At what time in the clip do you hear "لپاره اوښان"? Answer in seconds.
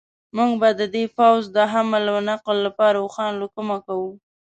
2.67-3.31